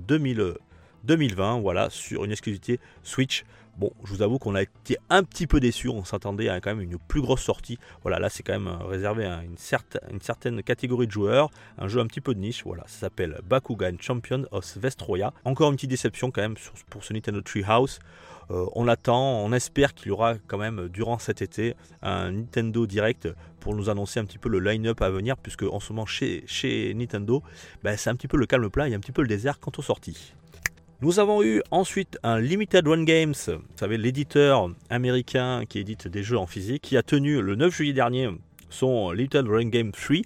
[1.06, 3.44] 2020, voilà, sur une exclusivité Switch.
[3.78, 6.76] Bon, je vous avoue qu'on a été un petit peu déçus, on s'attendait à quand
[6.76, 7.80] même une plus grosse sortie.
[8.04, 12.06] Voilà, là c'est quand même réservé à une, certaine, catégorie de joueurs, un jeu un
[12.06, 12.64] petit peu de niche.
[12.66, 15.34] Voilà, ça s'appelle Bakugan Champion of Vestroya.
[15.46, 16.56] Encore une petite déception quand même
[16.90, 18.00] pour ce Nintendo Treehouse.
[18.52, 22.86] Euh, on attend, on espère qu'il y aura quand même durant cet été un Nintendo
[22.86, 23.30] Direct
[23.62, 26.94] pour nous annoncer un petit peu le line-up à venir, puisque en ce moment chez,
[26.94, 27.42] Nintendo,
[27.84, 29.72] ben, c'est un petit peu le calme plat et un petit peu le désert quant
[29.78, 30.34] aux sorties.
[31.04, 36.22] Nous avons eu ensuite un Limited Run Games, vous savez l'éditeur américain qui édite des
[36.22, 38.30] jeux en physique, qui a tenu le 9 juillet dernier
[38.70, 40.18] son Limited Run Game 3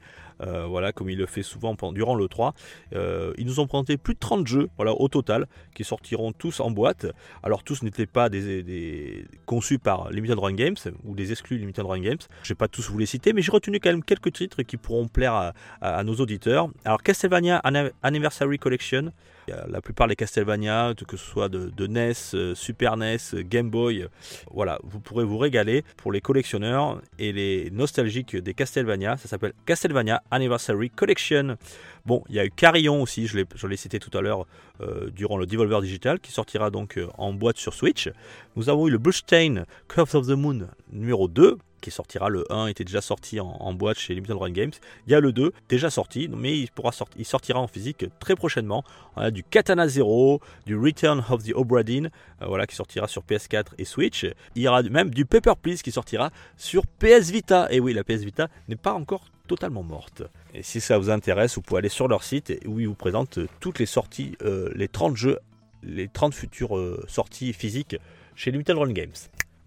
[0.42, 2.54] euh, voilà, comme il le fait souvent durant le 3.
[2.94, 6.60] Euh, ils nous ont présenté plus de 30 jeux voilà, au total qui sortiront tous
[6.60, 7.08] en boîte.
[7.42, 12.02] Alors tous n'étaient pas des, conçus par Limited Run Games ou des exclus Limited Run
[12.02, 12.18] Games.
[12.44, 14.76] Je vais pas tous vous les citer, mais j'ai retenu quand même quelques titres qui
[14.76, 16.68] pourront plaire à, nos auditeurs.
[16.84, 17.62] Alors Castlevania
[18.04, 19.14] Anniversary Collection,
[19.48, 24.08] la plupart des Castlevania, que ce soit de, NES, euh, Super NES, Game Boy,
[24.52, 29.18] voilà, vous pourrez vous régaler pour les collectionneurs et les nostalgiques des Castlevania.
[29.18, 31.58] Ça s'appelle Castlevania Anniversary Collection.
[32.06, 34.46] Bon, il y a eu Carillon aussi, je l'ai cité tout à l'heure
[34.82, 38.10] euh, durant le Devolver Digital, qui sortira donc euh, en boîte sur Switch.
[38.56, 42.66] Nous avons eu le Bushstein Curves of the Moon numéro 2, qui sortira le 1
[42.66, 44.72] était déjà sorti en, boîte chez Limited Run Games.
[45.06, 48.06] Il y a le 2 déjà sorti, mais il, pourra sortir, il sortira en physique
[48.20, 48.84] très prochainement.
[49.16, 52.10] On a du Katana Zero, du Return of the Obra Dinn,
[52.42, 54.26] euh, voilà qui sortira sur PS4 et Switch.
[54.56, 57.68] Il y aura même du Paper Please qui sortira sur PS Vita.
[57.70, 60.24] Et oui, la PS Vita n'est pas encore totalement morte.
[60.56, 63.38] Et si ça vous intéresse, vous pouvez aller sur leur site où ils vous présentent
[63.60, 65.38] toutes les sorties, euh, les 30 jeux,
[65.84, 67.96] les 30 futures euh, sorties physiques
[68.36, 69.14] chez Limited Run Games.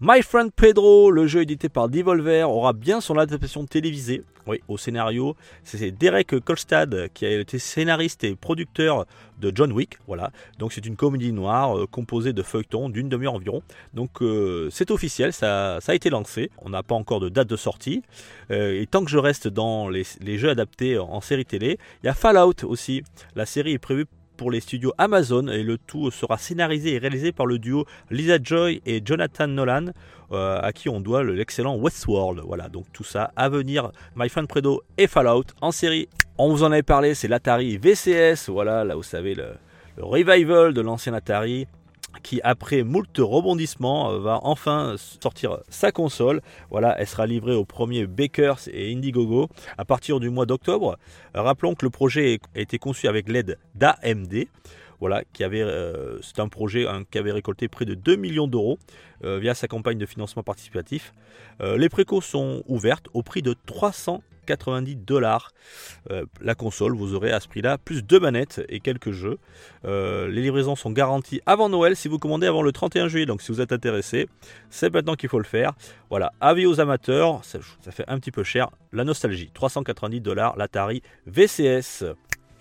[0.01, 4.23] My Friend Pedro, le jeu édité par Devolver, aura bien son adaptation télévisée.
[4.47, 5.35] Oui, au scénario,
[5.65, 9.05] c'est Derek Kolstad qui a été scénariste et producteur
[9.41, 9.97] de John Wick.
[10.07, 13.61] Voilà, donc c'est une comédie noire euh, composée de feuilletons d'une demi-heure environ.
[13.93, 16.49] Donc euh, c'est officiel, ça, a été lancé.
[16.59, 18.01] On n'a pas encore de date de sortie.
[18.51, 22.05] Euh, et tant que je reste dans les, les jeux adaptés en série télé, il
[22.05, 23.03] y a Fallout aussi.
[23.35, 24.05] La série est prévue
[24.39, 28.37] pour les studios Amazon et le tout sera scénarisé et réalisé par le duo Lisa
[28.41, 29.87] Joy et Jonathan Nolan
[30.31, 32.39] euh, à qui on doit l'excellent Westworld.
[32.45, 33.91] Voilà, donc tout ça à venir.
[34.15, 36.07] My Friend Predo et Fallout en série.
[36.37, 38.47] On vous en avait parlé, c'est l'Atari VCS.
[38.47, 39.55] Voilà, là vous savez le,
[39.97, 41.67] le revival de l'ancien Atari
[42.23, 46.41] qui après moult rebondissements euh, va enfin sortir sa console.
[46.69, 50.97] Voilà, elle sera livrée au premier Bakers et Indiegogo à partir du mois d'octobre.
[51.33, 54.45] Rappelons que le projet a été conçu avec l'aide d'AMD.
[54.99, 58.77] Voilà, euh, c'est un projet qui avait récolté près de 2 millions d'euros
[59.23, 61.13] euh, via sa campagne de financement participatif.
[61.61, 65.51] les précaux sont ouvertes au prix de 300 90 dollars.
[66.09, 69.37] Euh, la console, vous aurez à ce prix-là plus deux manettes et quelques jeux.
[69.85, 73.27] Euh, les livraisons sont garanties avant Noël si vous commandez avant le 31 juillet.
[73.27, 74.27] Donc si vous êtes intéressé,
[74.71, 75.73] c'est maintenant qu'il faut le faire.
[76.09, 77.59] Voilà, avis aux amateurs, ça,
[77.91, 78.69] fait un petit peu cher.
[78.91, 82.05] La nostalgie, 390 dollars, l'Atari VCS.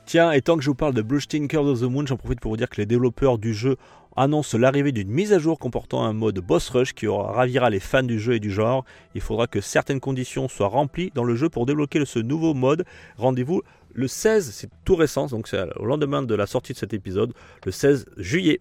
[0.04, 2.40] Tiens, et tant que je vous parle de Bluesteen Curse of the Moon, j'en profite
[2.40, 3.76] pour vous dire que les développeurs du jeu
[4.16, 8.02] annoncent l'arrivée d'une mise à jour comportant un mode boss rush qui ravira les fans
[8.02, 8.84] du jeu et du genre.
[9.14, 12.84] Il faudra que certaines conditions soient remplies dans le jeu pour débloquer ce nouveau mode.
[13.16, 13.62] Rendez-vous
[13.94, 17.32] le 16, c'est tout récent, donc c'est au lendemain de la sortie de cet épisode,
[17.64, 18.60] le 16 juillet.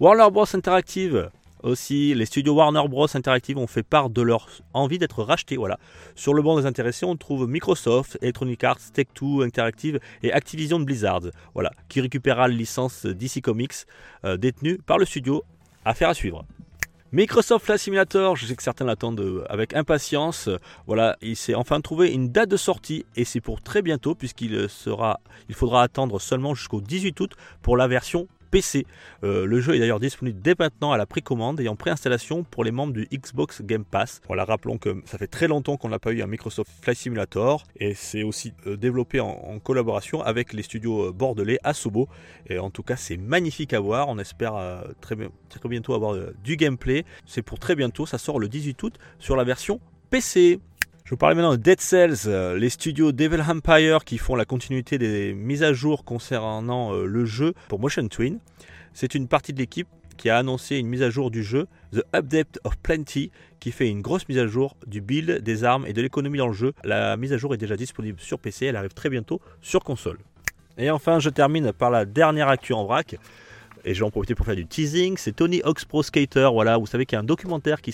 [0.00, 1.30] Warner Bros Interactive
[1.62, 3.06] aussi, les studios Warner Bros.
[3.14, 5.56] Interactive ont fait part de leur envie d'être rachetés.
[5.56, 5.78] Voilà.
[6.14, 11.22] Sur le banc des intéressés, on trouve Microsoft, Electronic Arts, Take-Two Interactive et Activision Blizzard,
[11.54, 13.86] voilà, qui récupérera la licence DC Comics
[14.24, 15.44] euh, détenue par le studio.
[15.84, 16.44] Affaire à suivre.
[17.10, 20.50] Microsoft Flight Simulator, je sais que certains l'attendent euh, avec impatience.
[20.86, 24.68] Voilà, il s'est enfin trouvé une date de sortie et c'est pour très bientôt puisqu'il
[24.68, 28.86] sera, il faudra attendre seulement jusqu'au 18 août pour la version PC.
[29.24, 32.64] Euh, le jeu est d'ailleurs disponible dès maintenant à la précommande et en préinstallation pour
[32.64, 34.20] les membres du Xbox Game Pass.
[34.26, 37.64] Voilà, rappelons que ça fait très longtemps qu'on n'a pas eu un Microsoft Flight Simulator
[37.76, 42.08] et c'est aussi euh, développé en, collaboration avec les studios euh, bordelais Asobo.
[42.48, 44.08] Et en tout cas, c'est magnifique à voir.
[44.08, 44.54] On espère
[45.00, 45.16] très,
[45.48, 47.04] très bientôt avoir du gameplay.
[47.26, 48.06] C'est pour très bientôt.
[48.06, 49.80] Ça sort le 18 août sur la version
[50.10, 50.60] PC.
[51.08, 54.44] Je vous parle maintenant de Dead Cells, euh, les studios Devil Empire qui font la
[54.44, 58.40] continuité des mises à jour concernant euh, le jeu pour Motion Twin.
[58.92, 62.02] C'est une partie de l'équipe qui a annoncé une mise à jour du jeu, The
[62.14, 65.94] Update of Plenty, qui fait une grosse mise à jour du build, des armes et
[65.94, 66.74] de l'économie dans le jeu.
[66.84, 70.18] La mise à jour est déjà disponible sur PC, elle arrive très bientôt sur console.
[70.76, 73.16] Et enfin, je termine par la dernière actu en vrac.
[73.86, 75.16] Et je vais en profiter pour faire du teasing.
[75.16, 76.50] C'est Tony Hawk's Pro Skater.
[76.52, 77.92] Voilà, vous savez qu'il y a un documentaire qui,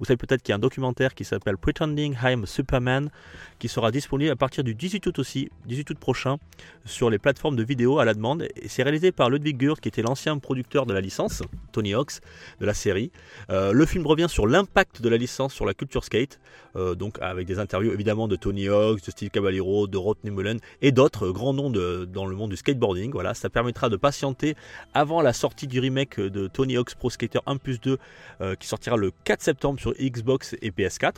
[0.00, 3.10] vous savez peut-être qu'il y a un documentaire qui s'appelle Pretending I'm Superman
[3.58, 6.38] qui sera disponible à partir du 18 août aussi, 18 août prochain,
[6.86, 8.48] sur les plateformes de vidéo à la demande.
[8.56, 12.20] Et c'est réalisé par Ludwig Gurt, qui était l'ancien producteur de la licence, Tony Hawk's,
[12.60, 13.12] de la série.
[13.50, 16.40] Euh, le film revient sur l'impact de la licence sur la culture skate,
[16.76, 20.58] euh, donc avec des interviews évidemment de Tony Hawk, de Steve Caballero, de Rodney Mullen
[20.80, 23.12] et d'autres grands noms dans le monde du skateboarding.
[23.12, 24.56] Voilà, ça permettra de patienter
[24.94, 27.98] avant la sortie du remake de Tony Hawk's Pro Skater 1 plus 2
[28.40, 31.14] euh, qui sortira le 4 septembre sur Xbox et PS4.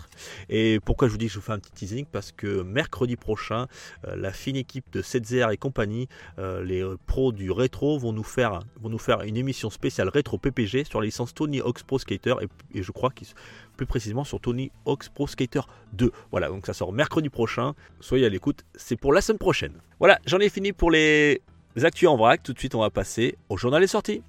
[0.49, 2.07] Et pourquoi je vous dis que je vous fais un petit teasing?
[2.11, 3.67] Parce que mercredi prochain,
[4.07, 6.09] euh, la fine équipe de 7 et compagnie,
[6.39, 10.39] euh, les pros du rétro, vont nous, faire, vont nous faire une émission spéciale rétro
[10.39, 12.35] PPG sur la licence Tony Hawk's Pro Skater
[12.75, 13.29] et, je crois qu'ils
[13.77, 15.63] plus précisément sur Tony Hawk's Pro Skater
[15.95, 16.13] 2.
[16.31, 17.75] Voilà, donc ça sort mercredi prochain.
[18.01, 19.73] Soyez à l'écoute, c'est pour la semaine prochaine.
[19.99, 21.41] Voilà, j'en ai fini pour les
[21.83, 22.43] actus en vrac.
[22.43, 24.23] Tout de suite, on va passer au journal des sorties.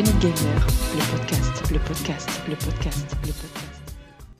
[0.00, 3.82] gamer, le podcast, le podcast, le podcast, le podcast.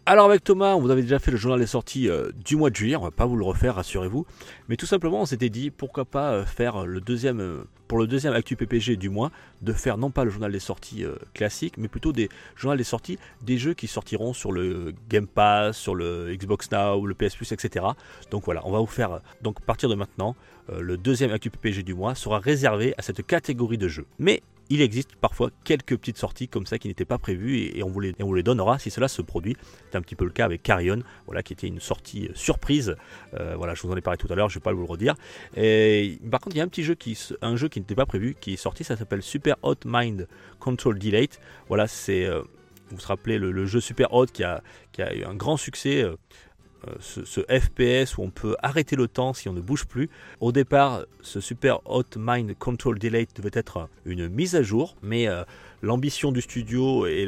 [0.07, 2.77] Alors avec Thomas, vous avait déjà fait le journal des sorties euh, du mois de
[2.77, 4.25] juillet, on va pas vous le refaire, rassurez-vous.
[4.71, 8.07] Mais tout simplement, on s'était dit pourquoi pas euh, faire le deuxième, euh, pour le
[8.07, 11.89] deuxième Actu PPG du mois, de faire non pas le journal des sorties classique, mais
[11.89, 16.35] plutôt des journal des sorties des jeux qui sortiront sur le Game Pass, sur le
[16.35, 17.85] Xbox Now, le PS Plus, etc.
[18.31, 20.35] Donc voilà, on va vous faire, donc partir de maintenant,
[20.75, 24.07] le deuxième Actu PPG du mois sera réservé à cette catégorie de jeux.
[24.19, 27.91] Mais il existe parfois quelques petites sorties comme ça qui n'étaient pas prévues et, on,
[27.91, 29.55] vous les, on les donnera si cela se produit.
[29.91, 32.97] C'est un petit peu le cas avec Carrion, voilà, qui était une sortie euh, surprise.
[33.39, 34.81] Euh, voilà, je vous en ai parlé tout à l'heure, je ne vais pas vous
[34.81, 35.15] le redire.
[35.59, 38.07] Et, par contre, il y a un petit jeu qui, un jeu qui n'était pas
[38.07, 40.27] prévu, qui est sorti, ça s'appelle Super Hot Mind
[40.59, 41.29] Control Delay.
[41.69, 42.41] Voilà, c'est, euh,
[42.89, 44.63] vous vous rappelez le, jeu Super Hot qui a,
[44.97, 46.03] eu un grand succès.
[47.01, 50.11] Ce, FPS où on peut arrêter le temps si on ne bouge plus.
[50.41, 55.29] Au départ, ce Super Hot Mind Control Delay devait être une mise à jour, mais
[55.29, 55.45] euh,
[55.83, 57.27] l'ambition du studio et,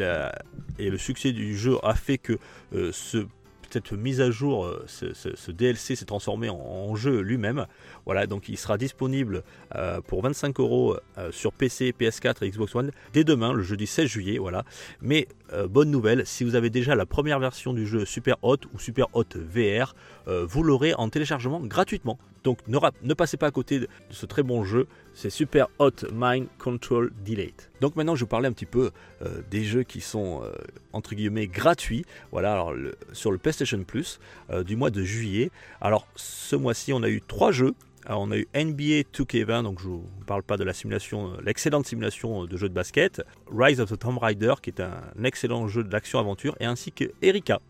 [0.78, 2.38] le succès du jeu a fait que
[2.74, 3.26] euh, ce
[3.74, 7.66] cette mise à jour, euh, ce, DLC s'est transformé en, jeu lui-même.
[8.06, 9.42] Voilà, donc il sera disponible
[9.74, 13.86] euh, pour 25 euros euh, sur PC, PS4 et Xbox One dès demain, le jeudi
[13.86, 14.38] 16 juillet.
[14.38, 14.64] Voilà.
[15.00, 15.28] Mais
[15.68, 19.06] bonne nouvelle, si vous avez déjà la première version du jeu Super Hot ou Super
[19.12, 19.94] Hot VR,
[20.26, 22.18] vous l'aurez en téléchargement gratuitement.
[22.44, 26.46] Donc ne, passez pas à côté de ce très bon jeu, c'est Super Hot Mind
[26.58, 27.54] Control Delay.
[27.80, 28.90] Donc maintenant je vais vous parler un petit peu
[29.22, 30.52] euh, des jeux qui sont euh,
[30.92, 32.04] entre guillemets gratuits.
[32.32, 32.66] Voilà,
[33.12, 35.50] sur le PlayStation Plus euh, du mois de juillet.
[35.80, 37.74] Alors ce mois-ci on a eu trois jeux.
[38.08, 41.86] On a eu NBA 2K20, donc je ne vous parle pas de la simulation, l'excellente
[41.86, 45.84] simulation de jeu de basket, Rise of the Tomb Raider, qui est un excellent jeu
[45.84, 47.60] d'action-aventure, et ainsi que Erika.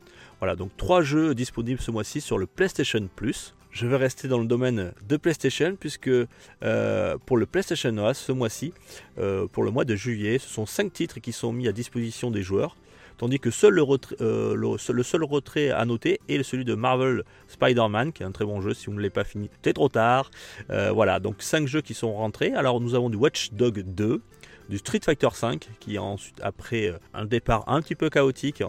[0.41, 4.39] Voilà, donc trois jeux disponibles ce mois-ci sur le PlayStation Plus je vais rester dans
[4.39, 8.73] le domaine de PlayStation puisque euh, pour le PlayStation OAS ce mois-ci,
[9.19, 12.31] euh, pour le mois de juillet, ce sont 5 titres qui sont mis à disposition
[12.31, 12.77] des joueurs.
[13.19, 13.51] Tandis que
[14.21, 18.45] euh, le, seul retrait à noter est celui de Marvel Spider-Man, qui est un très
[18.45, 18.75] bon jeu.
[18.75, 20.31] Si vous ne l'avez pas fini, c'est trop tard.
[20.69, 22.53] voilà, donc 5 jeux qui sont rentrés.
[22.53, 24.21] Alors nous avons du Watch Dog 2,
[24.69, 28.63] du Street Fighter 5, qui ensuite, après un départ un petit peu chaotique,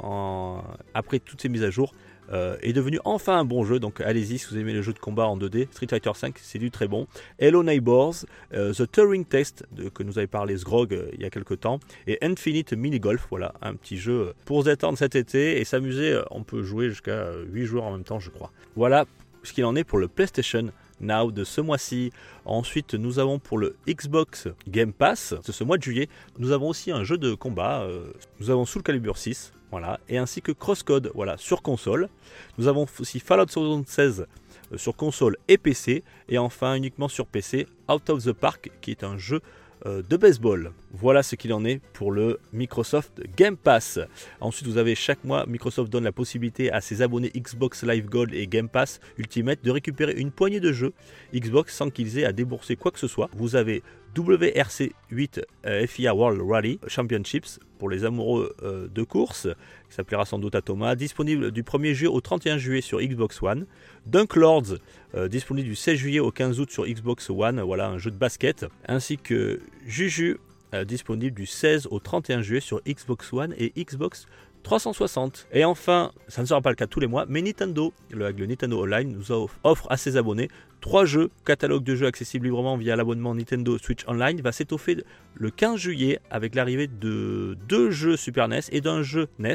[0.94, 1.94] après toutes ces mises à jour,
[2.32, 3.80] euh, est devenu enfin un bon jeu.
[3.80, 5.68] Donc allez-y si vous aimez les jeux de combat en 2D.
[5.72, 7.08] Street Fighter V, c'est du très bon.
[7.40, 8.16] Hello Neighbors,
[8.54, 11.60] euh, The Turing Test de, que nous avait parlé Sgrog euh, il y a quelques
[11.60, 13.28] temps, et Infinite Mini Golf.
[13.30, 16.20] Voilà, un petit jeu pour se détendre cet été et s'amuser.
[16.32, 18.52] On peut jouer jusqu'à 8 joueurs en même temps, je crois.
[18.76, 19.06] Voilà
[19.44, 22.12] ce qu'il en est pour le PlayStation Now de ce mois-ci.
[22.46, 26.10] Ensuite, nous avons pour le Xbox Game Pass de ce mois de juillet,
[26.40, 27.88] nous avons aussi un jeu de combat.
[28.40, 29.54] nous avons Soul Calibur 6,
[30.10, 32.10] et ainsi que Crosscode, voilà, sur console.
[32.58, 34.26] Nous avons aussi Fallout 76
[34.72, 38.92] euh, sur console et PC, et enfin uniquement sur PC, Out of the Park, qui
[38.92, 39.42] est un jeu
[39.86, 40.72] de baseball.
[40.94, 44.00] Voilà ce qu'il en est pour le Microsoft Game Pass.
[44.42, 48.34] Ensuite, vous avez chaque mois, Microsoft donne la possibilité à ses abonnés Xbox Live Gold
[48.34, 50.94] et Game Pass Ultimate de récupérer une poignée de jeux
[51.34, 53.30] Xbox sans qu'ils aient à débourser quoi que ce soit.
[53.36, 53.84] Vous avez
[54.18, 59.48] WRC 8 euh, FIA World Rally Championships pour les amoureux euh, de course,
[59.96, 63.42] qui s'appellera sans doute à Thomas, disponible du 1er juillet au 31 juillet sur Xbox
[63.42, 63.66] One.
[64.06, 64.76] Dunk Lords,
[65.16, 68.18] euh, disponible du 16 juillet au 15 août sur Xbox One, voilà un jeu de
[68.18, 70.38] basket, ainsi que Juju,
[70.86, 74.28] disponible du 16 au 31 juillet sur Xbox One et Xbox
[74.66, 75.48] 360.
[75.54, 78.84] Et enfin, ça ne sera pas le cas tous les mois, mais Nintendo, le, Nintendo
[78.84, 79.32] Online, nous
[79.64, 80.50] offre à ses abonnés
[80.82, 84.98] trois jeux, catalogue de jeux accessibles librement via l'abonnement Nintendo Switch Online, va s'étoffer
[85.36, 89.54] le 15 juillet avec l'arrivée de deux jeux Super NES et d'un jeu NES.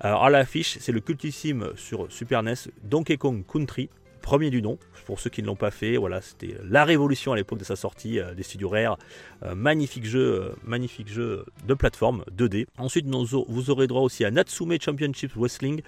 [0.00, 3.88] Alors à l'affiche, c'est le cultissime sur Super NES Donkey Kong Country,
[4.26, 4.76] premier du nom.
[5.06, 7.76] Pour ceux qui ne l'ont pas fait, voilà, c'était la révolution à l'époque de sa
[7.76, 8.98] sortie euh, des studios Rare.
[9.44, 12.66] Euh, magnifique jeu, euh, magnifique jeu de plateforme 2D.
[12.76, 15.80] Ensuite, vous aurez droit aussi à Natsume Championship Wrestling.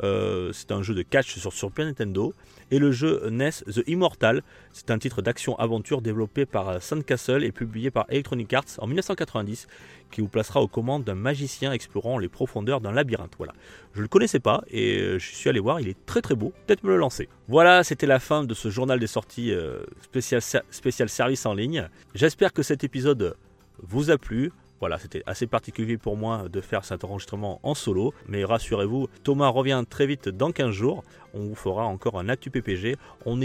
[0.00, 2.32] C'est un jeu de catch sur Super Nintendo
[2.70, 4.42] et le jeu NES The Immortal.
[4.72, 9.66] C'est un titre d'action-aventure développé par Sandcastle et publié par Electronic Arts en 1990
[10.14, 13.34] qui vous placera aux commandes d'un magicien explorant les profondeurs d'un labyrinthe.
[13.36, 13.52] Voilà.
[13.94, 16.36] Je ne le connaissais pas et euh, je suis allé voir, il est très très
[16.36, 17.28] beau, peut-être me le lancer.
[17.48, 21.88] Voilà, c'était la fin de ce journal des sorties euh, spécial, spécial service en ligne.
[22.14, 23.36] J'espère que cet épisode
[23.82, 24.52] vous a plu.
[24.84, 29.48] Voilà, c'était assez particulier pour moi de faire cet enregistrement en solo, mais rassurez-vous, Thomas
[29.48, 31.04] revient très vite dans 15 jours.
[31.32, 32.96] On vous fera encore un actu PPG.
[33.24, 33.40] On,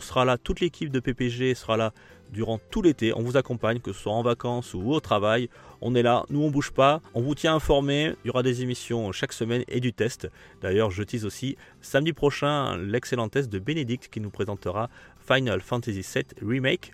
[0.00, 1.92] sera là, toute l'équipe de PPG sera là
[2.32, 3.12] durant tout l'été.
[3.14, 5.48] On vous accompagne, que ce soit en vacances ou au travail.
[5.80, 8.16] On est là, nous on bouge pas, on vous tient informé.
[8.24, 10.28] Il y aura des émissions chaque semaine et du test.
[10.60, 14.90] D'ailleurs, je tease aussi samedi prochain l'excellent test de Bénédicte qui nous présentera
[15.24, 16.90] Final Fantasy VII Remake.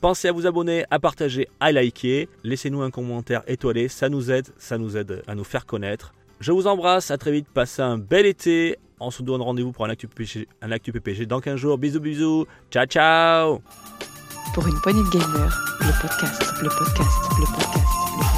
[0.00, 2.28] Pensez à vous abonner, à partager, à liker.
[2.44, 6.12] Laissez-nous un commentaire étoilé, ça nous aide, ça nous aide à nous faire connaître.
[6.40, 8.78] Je vous embrasse, à très vite, passez un bel été.
[9.00, 11.78] On se donne rendez-vous pour un actu, PPG, un actu PPG dans 15 jours.
[11.78, 12.46] Bisous, bisous.
[12.70, 13.60] Ciao, ciao.
[14.54, 17.00] Pour une poignée de gamer, le podcast, le podcast,
[17.38, 18.35] le podcast, le podcast.